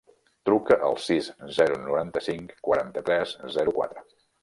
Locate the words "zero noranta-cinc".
1.59-2.59